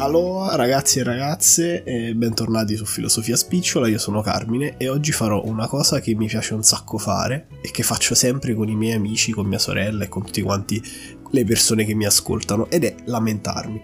[0.00, 5.42] Allora ragazzi e ragazze, e bentornati su Filosofia Spicciola, io sono Carmine e oggi farò
[5.44, 8.94] una cosa che mi piace un sacco fare e che faccio sempre con i miei
[8.94, 10.82] amici, con mia sorella e con tutti quanti
[11.30, 13.82] le persone che mi ascoltano ed è lamentarmi.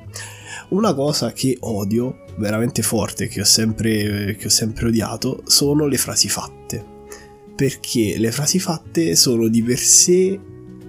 [0.71, 5.98] Una cosa che odio veramente forte, che ho sempre, che ho sempre odiato, sono le
[5.98, 6.83] frasi fatte.
[7.55, 10.41] Perché le frasi fatte sono di per sé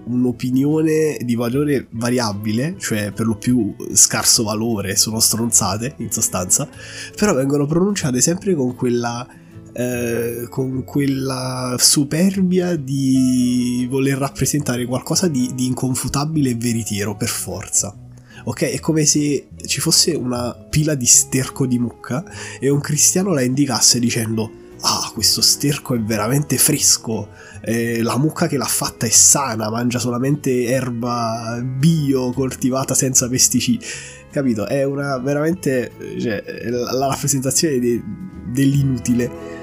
[0.08, 6.68] un'opinione di valore variabile, cioè per lo più scarso valore, sono stronzate in sostanza,
[7.16, 9.28] però vengono pronunciate sempre con quella,
[9.74, 17.96] eh, con quella superbia di voler rappresentare qualcosa di, di inconfutabile e veritiero per forza.
[18.44, 22.24] Ok, è come se ci fosse una pila di sterco di mucca
[22.60, 27.30] e un cristiano la indicasse dicendo ah, questo sterco è veramente fresco,
[27.62, 33.84] eh, la mucca che l'ha fatta è sana, mangia solamente erba bio coltivata senza pesticidi.
[34.32, 34.68] Capito?
[34.68, 38.04] È una veramente cioè, la rappresentazione de,
[38.52, 39.56] dell'inutile.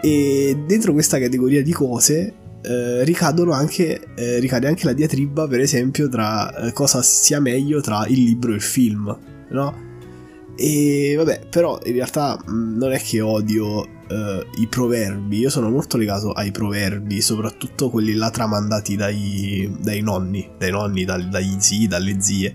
[0.00, 5.60] E dentro questa categoria di cose eh, ricadono anche, eh, ricade anche la diatriba, per
[5.60, 9.18] esempio, tra eh, cosa sia meglio tra il libro e il film,
[9.50, 9.86] no?
[10.56, 15.70] E vabbè, però in realtà mh, non è che odio uh, i proverbi, io sono
[15.70, 21.56] molto legato ai proverbi, soprattutto quelli là tramandati dai, dai nonni, dai nonni, dal, dagli
[21.58, 22.54] zii, dalle zie,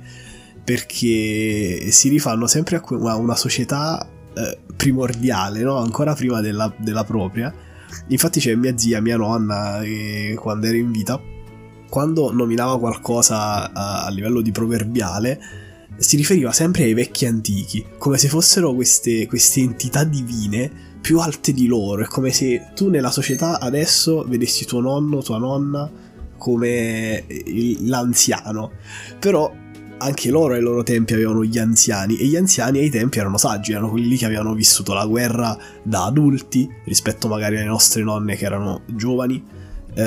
[0.63, 5.77] perché si rifanno sempre a una, società uh, primordiale, no?
[5.77, 7.53] ancora prima della, della, propria.
[8.07, 11.21] Infatti c'è mia zia, mia nonna, che quando era in vita,
[11.89, 15.39] quando nominava qualcosa a, a livello di proverbiale,
[15.95, 21.51] si riferiva sempre ai vecchi antichi, come se fossero queste, queste entità divine più alte
[21.51, 22.01] di loro.
[22.01, 25.91] È come se tu nella società adesso vedessi tuo nonno, tua nonna
[26.37, 27.25] come
[27.81, 28.71] l'anziano.
[29.19, 29.53] Però
[29.97, 33.73] anche loro ai loro tempi avevano gli anziani e gli anziani ai tempi erano saggi,
[33.73, 38.45] erano quelli che avevano vissuto la guerra da adulti rispetto magari alle nostre nonne che
[38.45, 39.43] erano giovani,
[39.93, 40.01] eh,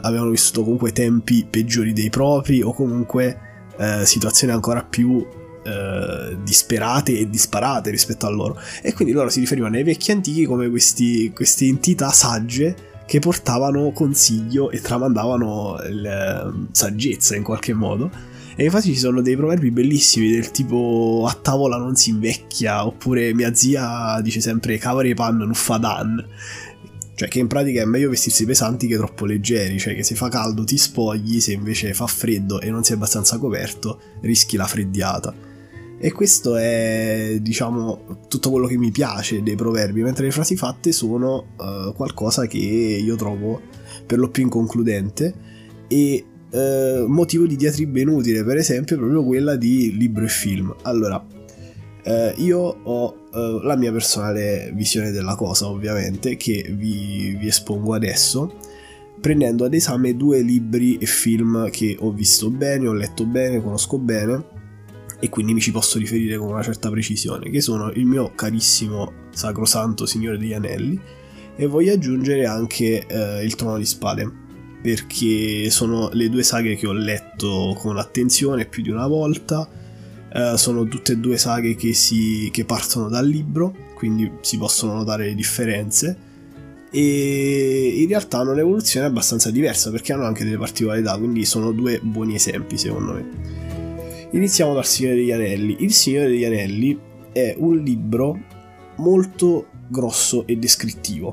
[0.00, 3.38] avevano vissuto comunque tempi peggiori dei propri o comunque
[3.76, 5.26] eh, situazioni ancora più
[5.66, 8.58] eh, disperate e disparate rispetto a loro.
[8.82, 13.92] E quindi loro si riferivano ai vecchi antichi come questi, queste entità sagge che portavano
[13.92, 18.10] consiglio e tramandavano la ehm, saggezza in qualche modo.
[18.58, 23.34] E infatti ci sono dei proverbi bellissimi del tipo a tavola non si invecchia, oppure
[23.34, 26.24] mia zia dice sempre cavare pan non fa dan.
[27.14, 30.28] Cioè che in pratica è meglio vestirsi pesanti che troppo leggeri, cioè che se fa
[30.28, 35.34] caldo ti spogli, se invece fa freddo e non sei abbastanza coperto rischi la freddiata.
[35.98, 40.92] E questo è, diciamo, tutto quello che mi piace dei proverbi, mentre le frasi fatte
[40.92, 43.62] sono uh, qualcosa che io trovo
[44.04, 45.34] per lo più inconcludente
[45.88, 50.74] e uh, motivo di diatriba inutile, per esempio, proprio quella di libro e film.
[50.82, 57.92] Allora, uh, io ho la mia personale visione della cosa, ovviamente, che vi, vi espongo
[57.92, 58.54] adesso,
[59.20, 63.98] prendendo ad esame due libri e film che ho visto bene, ho letto bene, conosco
[63.98, 64.64] bene
[65.18, 69.12] e quindi mi ci posso riferire con una certa precisione, che sono il mio carissimo
[69.30, 70.98] Sacrosanto Signore degli Anelli
[71.56, 74.30] e voglio aggiungere anche uh, il Trono di Spade,
[74.82, 79.68] perché sono le due saghe che ho letto con attenzione più di una volta
[80.36, 84.92] eh, sono tutte e due saghe che, si, che partono dal libro, quindi si possono
[84.92, 86.24] notare le differenze
[86.90, 92.00] e in realtà hanno un'evoluzione abbastanza diversa perché hanno anche delle particolarità, quindi sono due
[92.02, 93.65] buoni esempi secondo me.
[94.32, 95.76] Iniziamo dal Signore degli Anelli.
[95.80, 96.98] Il Signore degli Anelli
[97.32, 98.36] è un libro
[98.96, 101.32] molto grosso e descrittivo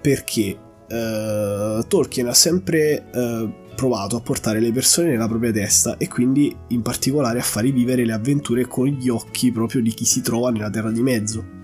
[0.00, 0.56] perché
[0.88, 6.54] uh, Tolkien ha sempre uh, provato a portare le persone nella propria testa e quindi
[6.68, 10.50] in particolare a fare vivere le avventure con gli occhi proprio di chi si trova
[10.50, 11.60] nella Terra di Mezzo.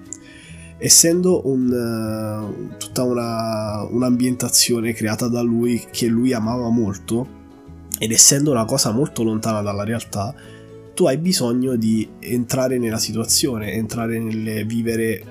[0.76, 7.36] Essendo un, uh, tutta una, un'ambientazione creata da lui che lui amava molto
[7.98, 10.34] ed essendo una cosa molto lontana dalla realtà,
[10.98, 15.22] tu hai bisogno di entrare nella situazione, entrare nel vivere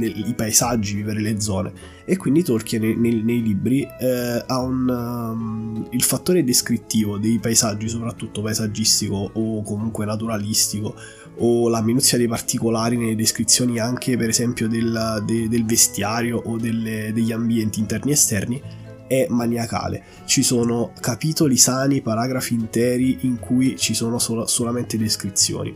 [0.00, 1.70] i paesaggi, vivere le zone.
[2.06, 7.38] E quindi Tolkien nei, nei, nei libri eh, ha un, um, il fattore descrittivo dei
[7.40, 10.94] paesaggi, soprattutto paesaggistico o comunque naturalistico,
[11.36, 16.56] o la minuzia dei particolari nelle descrizioni anche per esempio del, de, del vestiario o
[16.56, 18.62] delle, degli ambienti interni e esterni
[19.06, 20.02] è maniacale.
[20.24, 25.74] Ci sono capitoli sani, paragrafi interi in cui ci sono sol- solamente descrizioni.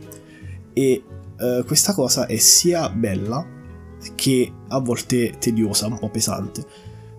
[0.73, 1.03] E
[1.39, 3.45] eh, questa cosa è sia bella
[4.15, 6.65] che a volte tediosa, un po' pesante,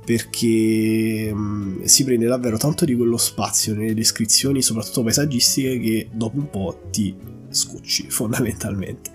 [0.05, 6.09] perché mh, mm, si prende davvero tanto di quello spazio nelle descrizioni, soprattutto paesaggistiche, che
[6.13, 7.15] dopo un po' ti
[7.51, 9.11] scocci fondamentalmente.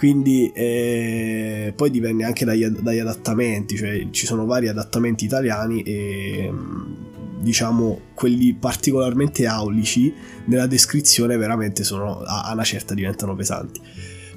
[0.00, 6.50] Quindi eh, poi dipende anche dagli, dagli, adattamenti, cioè ci sono vari adattamenti italiani e
[7.38, 10.10] diciamo quelli particolarmente aulici
[10.46, 13.78] nella descrizione veramente sono a una certa diventano pesanti.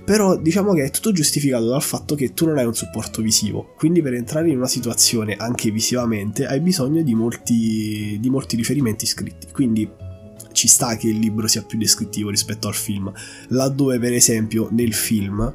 [0.04, 3.74] Però diciamo che è tutto giustificato dal fatto che tu non hai un supporto visivo,
[3.77, 9.06] quindi per entrare in una situazione anche visivamente hai bisogno di molti, di molti riferimenti
[9.06, 9.48] scritti.
[9.54, 9.89] Quindi
[10.54, 13.12] ci sta che il libro sia più descrittivo rispetto al film,
[13.50, 15.54] laddove per esempio nel film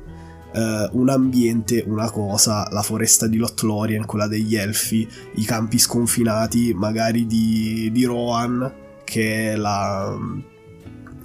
[0.52, 6.74] eh, un ambiente, una cosa, la foresta di Lothlorien, quella degli elfi, i campi sconfinati
[6.74, 8.72] magari di, di Rohan,
[9.04, 10.16] che è la,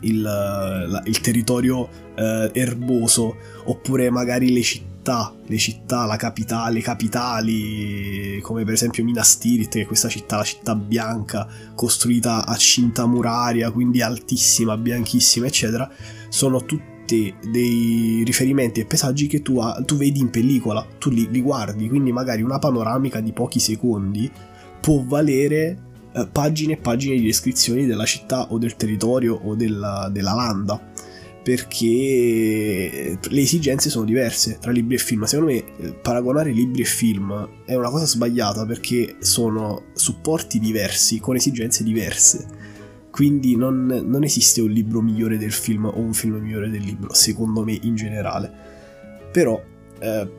[0.02, 3.36] il, la, il territorio eh, erboso,
[3.66, 9.38] oppure magari le città città, le città, la capitale, le capitali, come per esempio Minas
[9.38, 11.46] Tirith, che è questa città, la città bianca,
[11.76, 15.92] costruita a cinta muraria, quindi altissima, bianchissima, eccetera,
[16.30, 21.28] sono tutti dei riferimenti e paesaggi che tu, ha, tu vedi in pellicola, tu li,
[21.30, 24.32] li, guardi, quindi magari una panoramica di pochi secondi
[24.80, 25.80] può valere
[26.14, 30.92] eh, pagine e pagine di descrizioni della città o del territorio o della, della landa
[31.44, 35.24] perché le esigenze sono diverse tra libri e film.
[35.25, 41.19] Secondo me eh, paragonare libri e film è una cosa sbagliata perché sono supporti diversi
[41.19, 42.62] con esigenze diverse.
[43.12, 47.13] Quindi non, non esiste un libro migliore del film o un film migliore del libro,
[47.13, 48.51] secondo me in generale.
[49.31, 49.62] Però,
[50.00, 50.30] eh,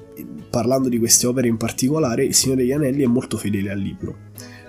[0.50, 4.16] parlando di queste opere in particolare, Il Signore degli Anelli è molto fedele al libro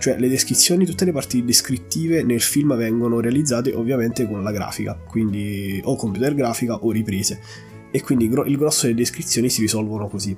[0.05, 4.93] cioè le descrizioni, tutte le parti descrittive nel film vengono realizzate ovviamente con la grafica,
[4.93, 7.41] quindi o computer grafica o riprese.
[7.89, 10.37] E quindi il grosso delle descrizioni si risolvono così.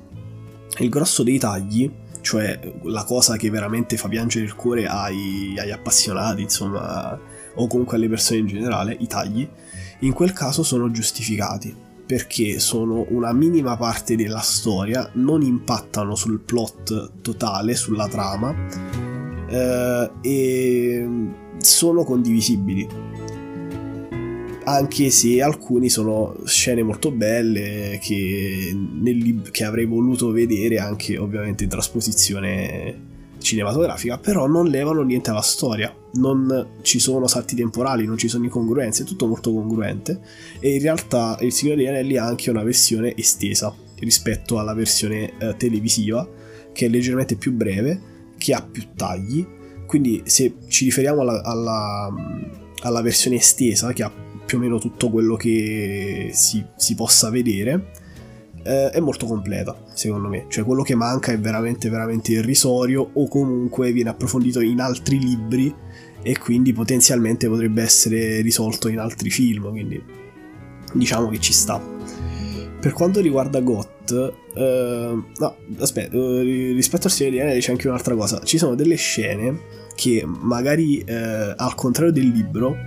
[0.77, 1.91] Il grosso dei tagli,
[2.21, 7.19] cioè la cosa che veramente fa piangere il cuore ai, agli appassionati, insomma,
[7.55, 9.45] o comunque alle persone in generale, i tagli,
[9.99, 11.75] in quel caso sono giustificati
[12.05, 19.06] perché sono una minima parte della storia, non impattano sul plot totale, sulla trama
[19.49, 21.07] eh, e
[21.57, 22.87] sono condivisibili.
[24.63, 31.63] Anche se alcuni sono scene molto belle che, nel, che, avrei voluto vedere anche ovviamente
[31.63, 33.05] in trasposizione
[33.37, 38.43] cinematografica, però non levano niente alla storia, non ci sono salti temporali, non ci sono
[38.43, 40.19] incongruenze, è tutto molto congruente.
[40.59, 45.31] E in realtà Il Signore degli Anelli ha anche una versione estesa rispetto alla versione
[45.37, 46.27] eh, televisiva
[46.73, 49.45] che è leggermente più breve che ha più tagli,
[49.85, 52.13] quindi se ci riferiamo alla, alla,
[52.83, 54.11] alla versione estesa che ha
[54.45, 57.91] più o meno tutto quello che si, si possa vedere,
[58.63, 63.27] eh, è molto completa secondo me, cioè quello che manca è veramente veramente irrisorio o
[63.27, 65.73] comunque viene approfondito in altri libri
[66.21, 70.01] e quindi potenzialmente potrebbe essere risolto in altri film, quindi
[70.93, 71.81] diciamo che ci sta.
[72.87, 77.89] Per quanto riguarda GOT, eh, no, aspetta, eh, rispetto al Signore di Anelli c'è anche
[77.89, 78.39] un'altra cosa.
[78.41, 79.59] Ci sono delle scene
[79.93, 82.77] che magari eh, al contrario del libro,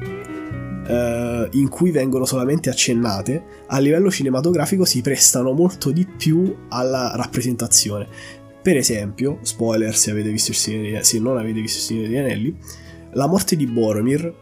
[0.87, 7.12] eh, in cui vengono solamente accennate, a livello cinematografico si prestano molto di più alla
[7.14, 8.08] rappresentazione.
[8.62, 12.17] Per esempio, spoiler se, avete visto il Signore, se non avete visto il Signore degli
[12.17, 12.56] Anelli,
[13.12, 14.35] la morte di Boromir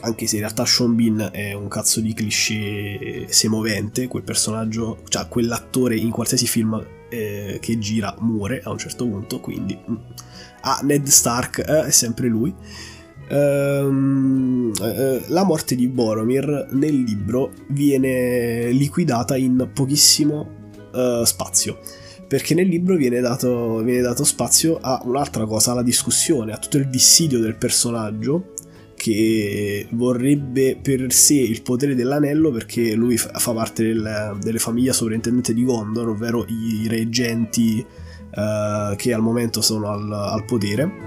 [0.00, 5.28] anche se in realtà Sean Bean è un cazzo di cliché semovente, quel personaggio, cioè
[5.28, 9.96] quell'attore in qualsiasi film eh, che gira muore a un certo punto, quindi mm.
[10.62, 12.54] ah, Ned Stark eh, è sempre lui.
[13.30, 21.78] Um, eh, la morte di Boromir nel libro viene liquidata in pochissimo uh, spazio
[22.26, 26.76] perché nel libro viene dato, viene dato, spazio a un'altra cosa, alla discussione, a tutto
[26.76, 28.52] il dissidio del personaggio
[28.98, 35.54] che vorrebbe per sé il potere dell'anello perché lui fa parte del, delle famiglie sovrintendente
[35.54, 37.86] di Gondor, ovvero i reggenti
[38.34, 41.06] uh, che al momento sono al, al, potere.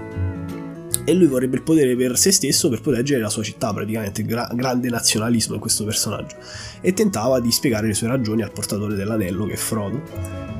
[1.04, 4.50] E lui vorrebbe il potere per se stesso per proteggere la sua città, praticamente gra-
[4.54, 6.36] grande nazionalismo in questo personaggio.
[6.80, 10.51] E tentava di spiegare le sue ragioni al portatore dell'anello che è Frodo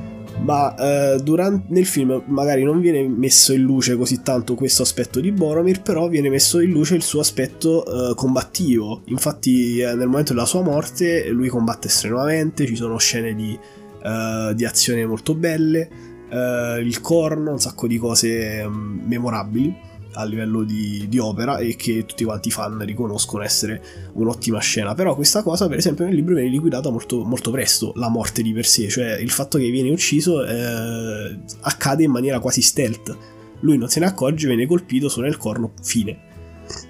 [0.43, 5.19] ma eh, durante, nel film magari non viene messo in luce così tanto questo aspetto
[5.19, 9.01] di Boromir, però viene messo in luce il suo aspetto eh, combattivo.
[9.05, 13.57] Infatti eh, nel momento della sua morte lui combatte strenuamente, ci sono scene di,
[14.03, 15.89] eh, di azione molto belle,
[16.29, 21.75] eh, il corno, un sacco di cose um, memorabili a livello di, di, opera e
[21.75, 23.81] che tutti quanti i fan riconoscono essere
[24.13, 24.93] un'ottima scena.
[24.93, 28.53] Però questa cosa, per esempio, nel libro viene liquidata molto, molto presto, la morte di
[28.53, 33.17] per sé, cioè il fatto che viene ucciso eh, accade in maniera quasi stealth.
[33.61, 36.31] Lui non se ne accorge, viene colpito solo nel corno, fine.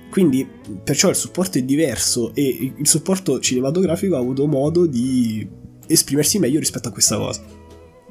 [0.09, 0.47] Quindi
[0.83, 5.47] perciò il supporto è diverso e il supporto cinematografico ha avuto modo di
[5.87, 7.41] esprimersi meglio rispetto a questa cosa.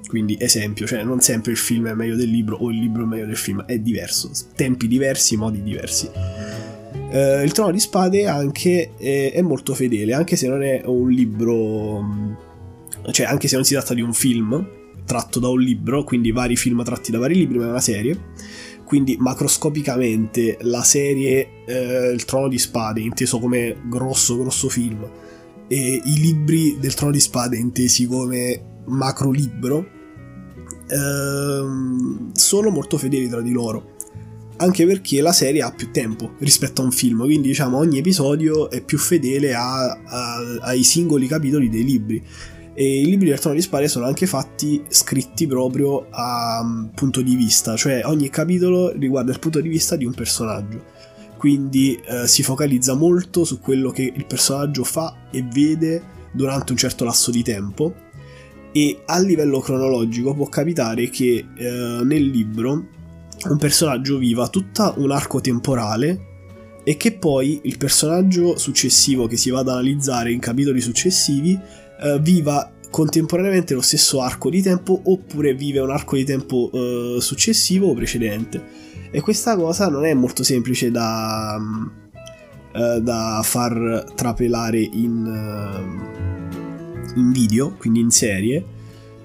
[0.06, 3.06] Quindi esempio, cioè non sempre il film è meglio del libro o il libro è
[3.06, 6.10] meglio del film, è diverso, tempi diversi, modi diversi.
[6.12, 11.10] Uh, il Trono di Spade anche è, è, molto fedele, anche se non è un
[11.10, 12.04] libro,
[13.10, 16.56] cioè anche se non si tratta di un film tratto da un libro, quindi vari
[16.56, 18.18] film tratti da vari libri, ma è una serie.
[18.84, 25.08] Quindi macroscopicamente la serie eh, Il Trono di Spade, inteso come grosso grosso film,
[25.68, 29.86] e i libri del Trono di Spade intesi come macro libro,
[30.88, 33.92] ehm, sono molto fedeli tra di loro
[34.62, 38.70] anche perché la serie ha più tempo rispetto a un film, quindi diciamo ogni episodio
[38.70, 42.24] è più fedele a, a, ai singoli capitoli dei libri.
[42.74, 47.20] E i libri del Trono di Spade sono anche fatti scritti proprio a um, punto
[47.20, 50.84] di vista, cioè ogni capitolo riguarda il punto di vista di un personaggio.
[51.36, 56.78] Quindi eh, si focalizza molto su quello che il personaggio fa e vede durante un
[56.78, 57.92] certo lasso di tempo.
[58.72, 62.86] E a livello cronologico può capitare che eh, nel libro
[63.44, 66.30] un personaggio viva tutto un arco temporale
[66.84, 71.58] e che poi il personaggio successivo che si va ad analizzare in capitoli successivi
[72.02, 77.16] eh, viva contemporaneamente lo stesso arco di tempo oppure vive un arco di tempo eh,
[77.20, 78.90] successivo o precedente.
[79.10, 81.58] E questa cosa non è molto semplice da,
[82.74, 86.41] eh, da far trapelare in, eh,
[87.16, 88.80] in video, quindi in serie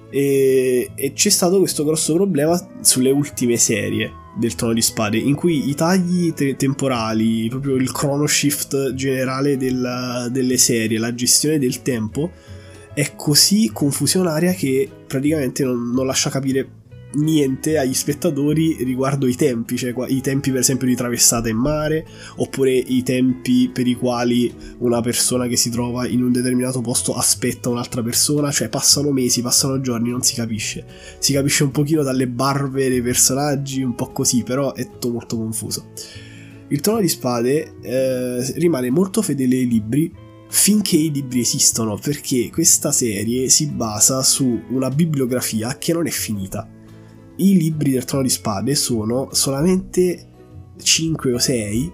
[0.10, 5.36] e, e c'è stato questo grosso problema sulle ultime serie del Trono di Spade, in
[5.36, 11.58] cui i tagli te- temporali, proprio il chrono shift generale della, delle serie, la gestione
[11.58, 12.32] del tempo,
[12.94, 16.68] è così confusionaria che praticamente non, non lascia capire
[17.14, 22.06] niente agli spettatori riguardo i tempi, cioè i tempi per esempio di traversata in mare,
[22.36, 27.14] oppure i tempi per i quali una persona che si trova in un determinato posto
[27.14, 30.86] aspetta un'altra persona, cioè passano mesi, passano giorni, non si capisce.
[31.20, 35.38] Si capisce un pochino dalle barbe dei personaggi, un po' così, però è tutto molto
[35.38, 35.92] confuso.
[36.70, 40.14] Il Trono di Spade eh, rimane molto fedele ai libri
[40.50, 46.10] finché i libri esistono, perché questa serie si basa su una bibliografia che non è
[46.10, 46.70] finita
[47.38, 50.26] i libri del Trono di Spade sono solamente
[50.82, 51.92] 5 o 6,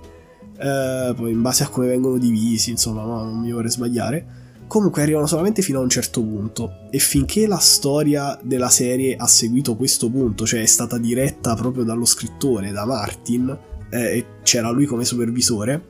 [0.57, 4.41] eh, poi in base a come vengono divisi, insomma, no, non mi vorrei sbagliare.
[4.67, 9.27] Comunque arrivano solamente fino a un certo punto e finché la storia della serie ha
[9.27, 13.55] seguito questo punto, cioè è stata diretta proprio dallo scrittore, da Martin,
[13.89, 15.89] eh, e c'era lui come supervisore,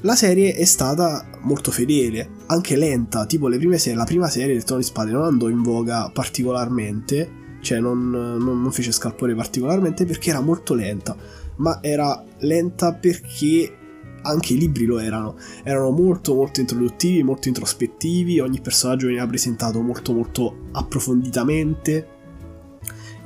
[0.00, 4.64] la serie è stata molto fedele, anche lenta, tipo prime serie, la prima serie del
[4.64, 7.28] Trono di Spade non andò in voga particolarmente,
[7.66, 11.16] cioè non, non, non fece scalpore particolarmente perché era molto lenta,
[11.56, 13.76] ma era lenta perché
[14.22, 19.80] anche i libri lo erano, erano molto molto introduttivi, molto introspettivi, ogni personaggio veniva presentato
[19.80, 22.08] molto molto approfonditamente.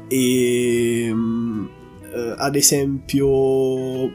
[0.09, 1.15] E
[2.13, 4.11] eh, ad esempio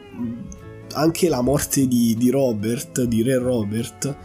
[0.92, 4.16] anche la morte di, di Robert, di Re Robert,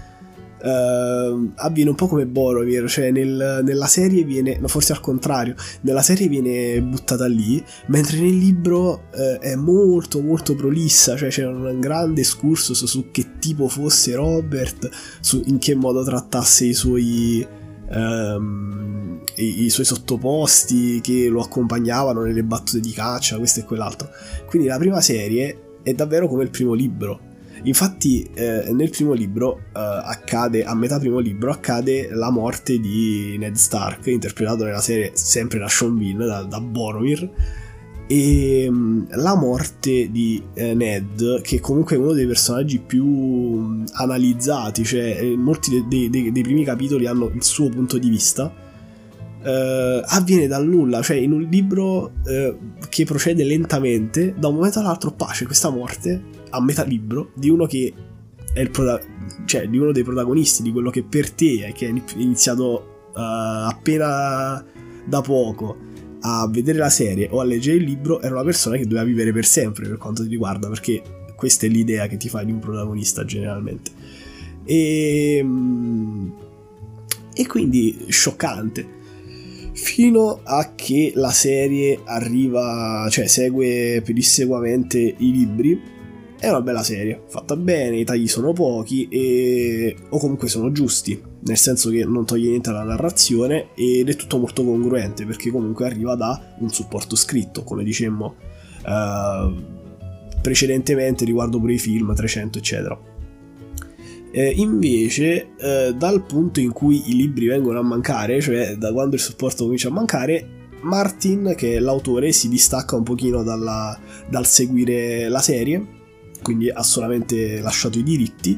[0.63, 5.55] Uh, avviene un po' come Boromir, cioè nel, nella serie viene, no forse al contrario,
[5.81, 11.47] nella serie viene buttata lì, mentre nel libro uh, è molto molto prolissa, cioè c'è
[11.47, 14.87] un grande excursus su che tipo fosse Robert,
[15.19, 17.43] su in che modo trattasse i suoi,
[17.89, 24.09] um, i, i suoi sottoposti che lo accompagnavano nelle battute di caccia, questo e quell'altro.
[24.47, 27.29] Quindi la prima serie è davvero come il primo libro
[27.63, 33.35] Infatti eh, nel primo libro eh, accade, a metà primo libro, accade la morte di
[33.37, 37.29] Ned Stark, interpretato nella serie sempre da Sean Bean, da, da Boromir,
[38.11, 43.85] e um, la morte di eh, Ned, che comunque è uno dei personaggi più um,
[43.93, 48.53] analizzati, cioè eh, molti dei, dei, dei, primi capitoli hanno il suo punto di vista,
[49.43, 52.57] eh, avviene dal nulla, cioè in un libro eh,
[52.89, 57.65] che procede lentamente, da un momento all'altro pace questa morte a metà libro di uno
[57.65, 57.93] che
[58.53, 59.01] è il prota-
[59.45, 63.67] cioè di uno dei protagonisti di quello che per te è che è iniziato uh,
[63.69, 64.63] appena
[65.05, 65.89] da poco
[66.21, 69.31] a vedere la serie o a leggere il libro era una persona che doveva vivere
[69.31, 71.01] per sempre per quanto ti riguarda perché
[71.35, 73.89] questa è l'idea che ti fai di un protagonista generalmente.
[74.63, 76.33] E, ehm,
[77.33, 78.99] e quindi scioccante
[79.81, 85.81] fino a che la serie arriva cioè segue pedissequamente i libri
[86.41, 89.95] è una bella serie, fatta bene, i tagli sono pochi e...
[90.09, 94.39] o comunque sono giusti, nel senso che non toglie niente alla narrazione ed è tutto
[94.39, 98.37] molto congruente perché comunque arriva da un supporto scritto, come dicemmo
[98.85, 99.53] uh,
[100.41, 103.10] precedentemente riguardo pure i film 300 eccetera.
[104.31, 109.15] Eh, invece, eh, dal punto in cui i libri vengono a mancare, cioè da quando
[109.15, 113.97] il supporto comincia a mancare, Martin, che è l'autore, si distacca un pochino dalla,
[114.29, 115.85] dal seguire la serie,
[116.41, 118.57] quindi ha solamente lasciato i diritti,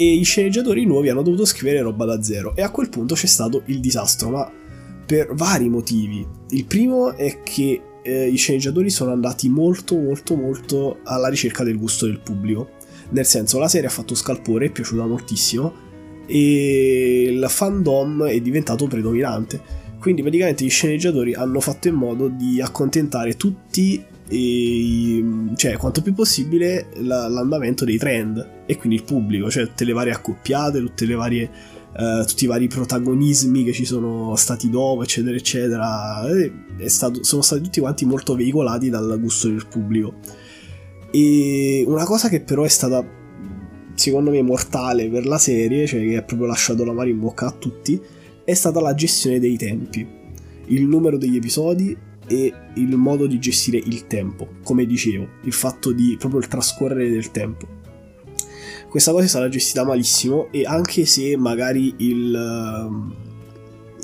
[0.00, 2.54] e i sceneggiatori nuovi hanno dovuto scrivere roba da zero.
[2.54, 4.50] E a quel punto c'è stato il disastro, ma
[5.06, 6.26] per vari motivi.
[6.50, 11.78] Il primo è che eh, i sceneggiatori sono andati molto, molto, molto alla ricerca del
[11.78, 12.76] gusto del pubblico.
[13.10, 15.86] Nel senso, la serie ha fatto scalpore, è piaciuta moltissimo
[16.26, 19.86] e il fandom è diventato predominante.
[19.98, 25.24] Quindi praticamente gli sceneggiatori hanno fatto in modo di accontentare tutti e,
[25.56, 30.12] cioè quanto più possibile l'andamento dei trend e quindi il pubblico, cioè tutte le varie
[30.12, 31.50] accoppiate, tutte le varie
[31.98, 36.22] Uh, tutti i vari protagonismi che ci sono stati dopo, eccetera, eccetera,
[36.84, 40.14] stato, sono stati tutti quanti molto veicolati dal gusto del pubblico.
[41.10, 43.04] E una cosa che però è stata,
[43.94, 47.46] secondo me, mortale per la serie, cioè che ha proprio lasciato la mano in bocca
[47.46, 48.00] a tutti,
[48.44, 50.06] è stata la gestione dei tempi,
[50.66, 51.96] il numero degli episodi
[52.26, 57.10] e il modo di gestire il tempo, come dicevo, il fatto di proprio il trascorrere
[57.10, 57.66] del tempo.
[58.88, 63.14] Questa cosa è stata gestita malissimo e anche se magari il, ehm,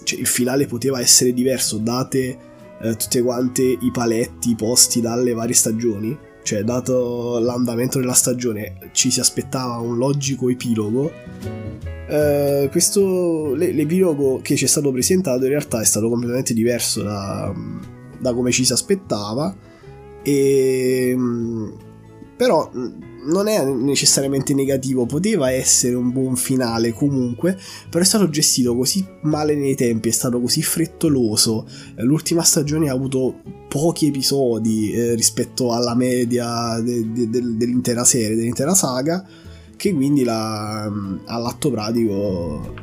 [0.02, 2.38] cioè il finale poteva essere diverso date
[2.82, 9.10] eh, tutte quante i paletti posti dalle varie stagioni, cioè dato l'andamento della stagione ci
[9.10, 11.10] si aspettava un logico epilogo.
[12.06, 17.52] Uh, questo l'epilogo che ci è stato presentato in realtà è stato completamente diverso da,
[18.20, 19.56] da come ci si aspettava.
[20.22, 21.16] E
[22.36, 22.70] però
[23.24, 29.04] non è necessariamente negativo, poteva essere un buon finale comunque, però è stato gestito così
[29.22, 31.66] male nei tempi, è stato così frettoloso.
[31.96, 38.36] L'ultima stagione ha avuto pochi episodi eh, rispetto alla media de- de- de- dell'intera serie,
[38.36, 39.26] dell'intera saga,
[39.76, 40.84] che quindi la,
[41.26, 42.74] all'atto pratico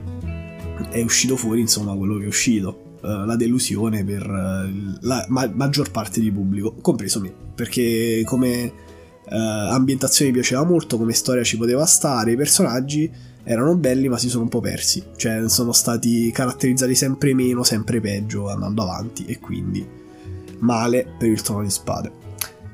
[0.90, 2.90] è uscito fuori insomma quello che è uscito.
[3.02, 8.72] Uh, la delusione per uh, la ma- maggior parte di pubblico, compreso me, perché come
[9.32, 13.10] Uh, ambientazione mi piaceva molto, come storia ci poteva stare, i personaggi
[13.44, 18.02] erano belli ma si sono un po' persi, cioè sono stati caratterizzati sempre meno, sempre
[18.02, 19.88] peggio andando avanti e quindi
[20.60, 22.12] male per il trono di spade.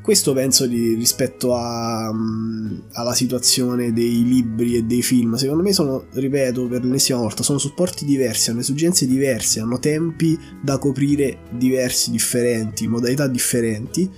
[0.01, 5.73] Questo penso di, rispetto a, um, alla situazione dei libri e dei film, secondo me
[5.73, 11.39] sono, ripeto per l'ennesima volta, sono supporti diversi, hanno esigenze diverse, hanno tempi da coprire
[11.51, 14.09] diversi, differenti, modalità differenti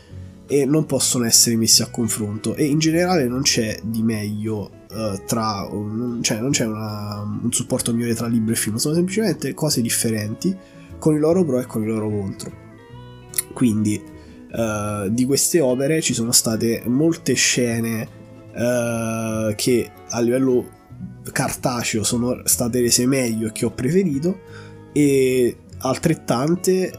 [0.52, 2.56] e non possono essere messi a confronto.
[2.56, 5.70] E in generale non c'è di meglio uh, tra
[6.22, 10.56] cioè non c'è una, un supporto migliore tra libro e film sono semplicemente cose differenti
[10.98, 12.52] con i loro pro e con i loro contro.
[13.54, 14.02] Quindi
[14.52, 18.08] uh, di queste opere ci sono state molte scene
[18.52, 20.78] uh, che a livello
[21.32, 24.40] cartaceo sono state rese meglio e che ho preferito
[24.92, 26.92] e altrettante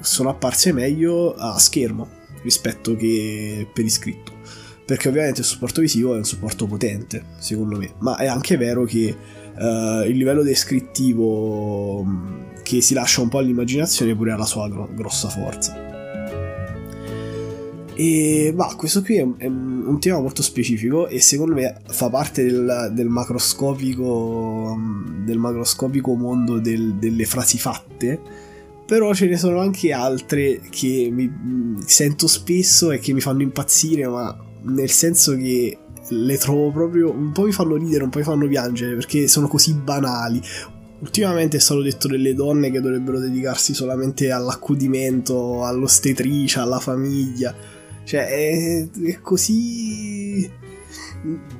[0.00, 4.32] sono apparse meglio a schermo rispetto che per iscritto.
[4.84, 8.84] Perché ovviamente il supporto visivo è un supporto potente, secondo me, ma è anche vero
[8.84, 9.14] che
[9.58, 14.66] uh, il livello descrittivo mm, che si lascia un po' all'immaginazione pure ha la sua
[14.68, 15.86] gro- grossa forza.
[17.94, 22.44] E bah, questo qui è è un, tema molto specifico e secondo me fa parte
[22.44, 28.20] del, del macroscopico, mm, del macroscopico mondo del, delle frasi fatte
[28.88, 31.30] però ce ne sono anche altre che mi
[31.84, 35.76] sento spesso e che mi fanno impazzire, ma nel senso che
[36.08, 39.46] le trovo proprio un po' mi fanno ridere, un po' mi fanno piangere perché sono
[39.46, 40.40] così banali.
[41.00, 47.54] Ultimamente è stato detto delle donne che dovrebbero dedicarsi solamente all'accudimento, all'ostetricia, alla famiglia.
[48.04, 50.50] Cioè, è, è così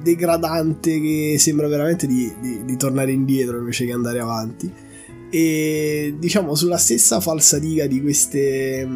[0.03, 4.87] degradante che sembra veramente di, di, di tornare indietro invece che andare avanti
[5.31, 8.89] e diciamo sulla stessa falsa diga di queste,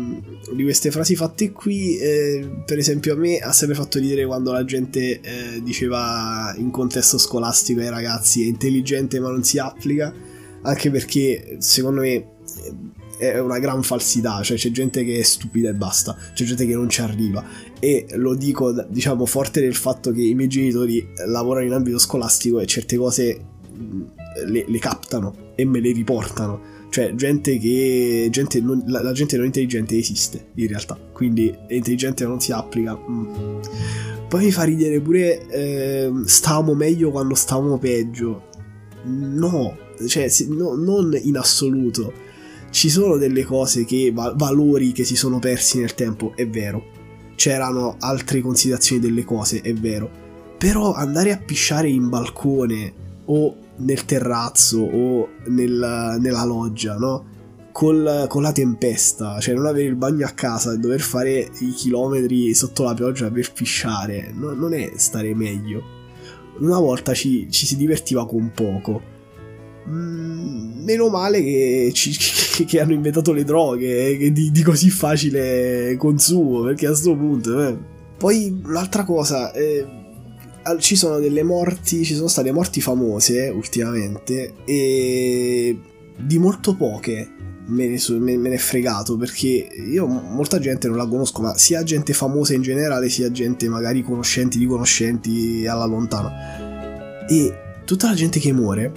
[0.54, 4.50] di queste frasi fatte qui eh, per esempio a me ha sempre fatto ridere quando
[4.50, 10.14] la gente eh, diceva in contesto scolastico ai ragazzi è intelligente ma non si applica
[10.62, 12.26] anche perché secondo me
[13.18, 14.42] è una gran falsità.
[14.42, 16.16] Cioè c'è gente che è stupida e basta.
[16.34, 17.44] C'è gente che non ci arriva.
[17.78, 22.58] E lo dico diciamo forte del fatto che i miei genitori lavorano in ambito scolastico
[22.58, 23.44] e certe cose
[24.46, 26.60] le, le captano e me le riportano.
[26.90, 28.28] Cioè, gente che.
[28.30, 30.98] Gente non, la, la, gente non intelligente esiste in realtà.
[31.12, 32.94] Quindi intelligente non si applica.
[32.96, 33.60] Mm.
[34.28, 35.46] Poi mi fa ridere pure.
[35.48, 38.48] Eh, stavamo meglio quando stavamo peggio.
[39.04, 42.12] No, cioè, no, non in assoluto.
[42.70, 44.12] Ci sono delle cose che.
[44.12, 46.84] valori che si sono persi nel tempo, è vero.
[47.36, 50.10] c'erano altre considerazioni delle cose, è vero.
[50.58, 52.92] Però andare a pisciare in balcone
[53.24, 57.30] o nel terrazzo o nel, nella loggia, no?
[57.72, 61.70] Col, con la tempesta, cioè non avere il bagno a casa e dover fare i
[61.70, 65.82] chilometri sotto la pioggia per pisciare, no, non è stare meglio.
[66.58, 69.10] Una volta ci, ci si divertiva con poco.
[69.88, 72.14] Mm, meno male che, ci,
[72.66, 77.66] che, hanno inventato le droghe di, di, così facile consumo, perché a questo punto...
[77.66, 77.76] Eh.
[78.18, 79.50] Poi l'altra cosa...
[79.52, 80.01] Eh,
[80.78, 85.78] ci sono delle morti, ci sono state morti famose ultimamente e
[86.16, 87.30] di molto poche
[87.66, 91.42] me ne, so, me, me ne è fregato perché io molta gente non la conosco,
[91.42, 97.26] ma sia gente famosa in generale, sia gente magari conoscenti di conoscenti alla lontana.
[97.26, 98.92] E tutta la gente che muore,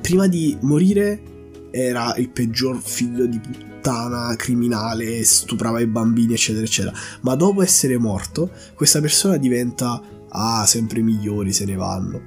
[0.00, 1.32] prima di morire,
[1.70, 6.96] era il peggior figlio di puttana, criminale, stuprava i bambini, eccetera, eccetera.
[7.22, 10.00] Ma dopo essere morto, questa persona diventa
[10.34, 12.20] ah, sempre migliori se ne vanno.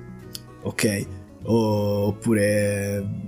[0.63, 1.05] Ok?
[1.47, 3.25] oppure...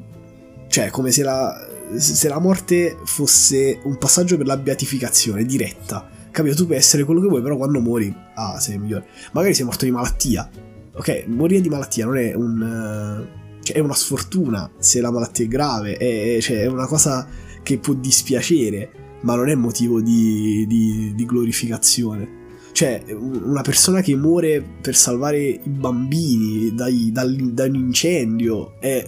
[0.67, 6.07] Cioè, come se la, se la morte fosse un passaggio per la beatificazione diretta.
[6.29, 6.55] Capito?
[6.55, 9.07] Tu puoi essere quello che vuoi, però quando muori, ah, sei migliore.
[9.31, 10.47] Magari sei morto di malattia.
[10.93, 13.27] Ok, morire di malattia non è un...
[13.63, 17.27] Cioè, è una sfortuna se la malattia è grave, è, cioè, è una cosa
[17.63, 22.37] che può dispiacere, ma non è motivo di, di, di glorificazione.
[22.79, 29.05] Cioè, una persona che muore per salvare i bambini dai, dal, da un incendio è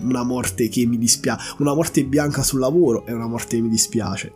[0.00, 1.54] una morte che mi dispiace.
[1.58, 4.32] Una morte bianca sul lavoro è una morte che mi dispiace.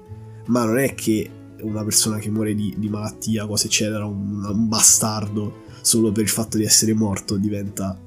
[0.46, 1.28] Ma non è che
[1.62, 6.28] una persona che muore di, di malattia, cosa eccetera, un, un, bastardo solo per il
[6.28, 7.98] fatto di essere morto diventa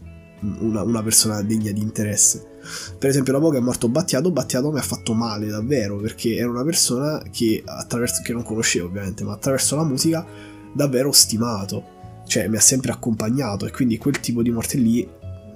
[0.60, 2.52] una, una persona degna di interesse.
[2.98, 6.50] Per esempio, dopo che è morto Battiato, Battiato mi ha fatto male davvero perché era
[6.50, 11.92] una persona che, attraverso, che non conoscevo ovviamente, ma attraverso la musica davvero stimato.
[12.26, 15.08] Cioè, mi ha sempre accompagnato e quindi quel tipo di morte lì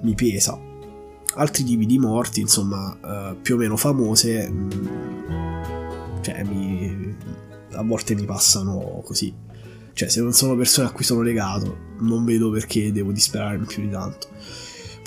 [0.02, 0.58] mi pesa.
[1.34, 4.74] Altri tipi di morti, insomma, uh, più o meno famose, mh,
[5.30, 7.16] mm, cioè, mi,
[7.72, 9.34] a volte mi passano così.
[9.92, 13.82] Cioè, se non sono persone a cui sono legato, non vedo perché devo disperarmi più
[13.82, 14.28] di tanto.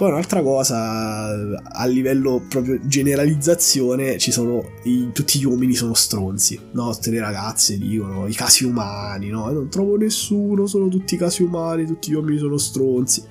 [0.01, 6.59] Poi un'altra cosa, a livello proprio generalizzazione, ci sono i, tutti gli uomini sono stronzi,
[6.71, 6.91] no?
[6.91, 9.51] Tutte le ragazze dicono i casi umani, no?
[9.51, 13.23] Non trovo nessuno, sono tutti casi umani, tutti gli uomini sono stronzi.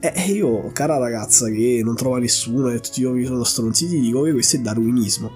[0.00, 4.00] E io, cara ragazza che non trova nessuno e tutti gli uomini sono stronzi, ti
[4.00, 5.30] dico che questo è darwinismo.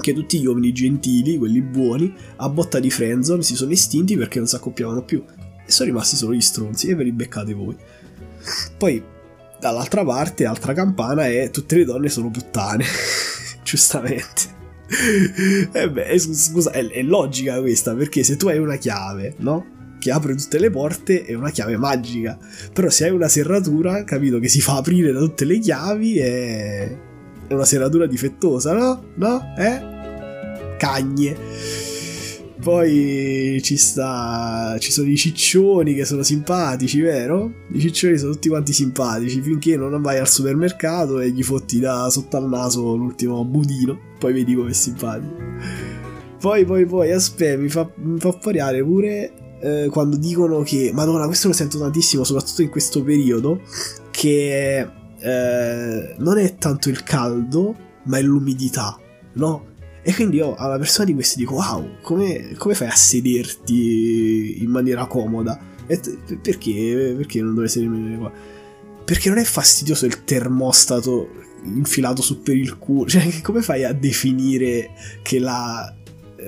[0.00, 4.38] Che tutti gli uomini gentili, quelli buoni, a botta di friendzone si sono estinti perché
[4.38, 5.22] non si accoppiavano più.
[5.66, 7.76] E sono rimasti solo gli stronzi e ve li beccate voi.
[8.78, 9.18] Poi
[9.60, 12.84] Dall'altra parte, altra campana è tutte le donne sono puttane.
[13.62, 14.58] Giustamente.
[14.90, 19.78] E eh beh, scusa, è, è logica questa, perché se tu hai una chiave, no?
[20.00, 22.36] che apre tutte le porte è una chiave magica.
[22.72, 26.96] Però se hai una serratura, capito, che si fa aprire da tutte le chiavi, è,
[27.46, 29.04] è una serratura difettosa, no?
[29.16, 29.54] No?
[29.56, 30.76] Eh?
[30.78, 31.89] Cagne.
[32.60, 34.76] Poi ci sta.
[34.78, 37.50] Ci sono i ciccioni che sono simpatici, vero?
[37.72, 42.10] I ciccioni sono tutti quanti simpatici finché non vai al supermercato e gli fotti da
[42.10, 43.98] sotto al naso l'ultimo budino.
[44.18, 45.34] Poi vedi come è simpatico.
[46.38, 50.90] Poi, poi, poi, aspetta, mi fa, mi fa pariare pure eh, quando dicono che.
[50.92, 53.62] Madonna, questo lo sento tantissimo, soprattutto in questo periodo.
[54.10, 58.98] Che eh, non è tanto il caldo, ma è l'umidità,
[59.34, 59.68] no?
[60.02, 64.70] E quindi io alla persona di questi dico: Wow, come, come fai a sederti in
[64.70, 65.58] maniera comoda?
[65.86, 66.00] E
[66.40, 67.14] perché?
[67.16, 68.32] Perché non dovrei sedermi qua?
[69.04, 71.30] Perché non è fastidioso il termostato
[71.64, 73.08] infilato su per il culo?
[73.08, 75.92] Cioè, come fai a definire che la,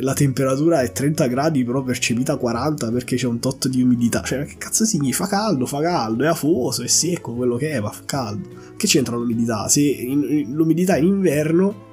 [0.01, 4.23] la temperatura è 30 gradi, però percepita 40 perché c'è un tot di umidità?
[4.23, 5.27] Cioè, che cazzo significa?
[5.27, 8.49] Fa caldo, fa caldo, è afoso, è secco, quello che è, ma fa caldo.
[8.77, 9.69] Che c'entra l'umidità?
[9.69, 11.91] Se in, l'umidità in inverno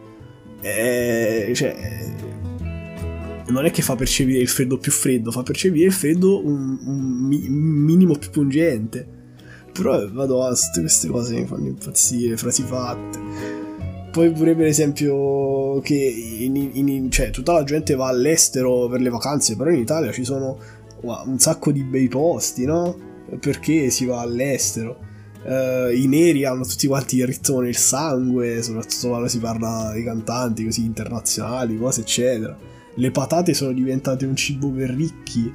[0.61, 1.75] eh, cioè,
[3.47, 7.27] non è che fa percepire il freddo più freddo, fa percepire il freddo un, un,
[7.27, 9.17] minimo più pungente.
[9.71, 13.19] Però vado a tutte queste cose mi fanno impazzire, frasi fatte.
[14.11, 19.09] Poi pure per esempio che in, in, cioè, tutta la gente va all'estero per le
[19.09, 20.57] vacanze, però in Italia ci sono
[21.01, 22.97] un sacco di bei posti, no?
[23.39, 25.07] Perché si va all'estero?
[25.41, 30.04] Uh, I neri hanno tutti quanti il ritmo nel sangue, soprattutto quando si parla di
[30.04, 32.58] cantanti così internazionali, cose eccetera.
[32.95, 35.52] Le patate sono diventate un cibo per ricchi.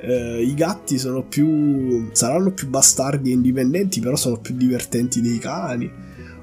[0.00, 2.08] Uh, I gatti sono più.
[2.12, 5.90] saranno più bastardi e indipendenti, però sono più divertenti dei cani.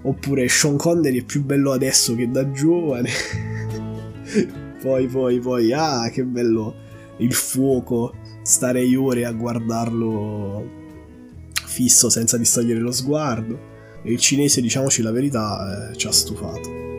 [0.04, 3.10] Oppure Sean Connery è più bello adesso che da giovane.
[4.82, 6.76] poi, poi, poi, ah, che bello
[7.18, 10.80] il fuoco, starei ore a guardarlo
[11.72, 13.70] fisso senza distogliere lo sguardo.
[14.04, 16.91] E il cinese, diciamoci la verità, eh, ci ha stufato.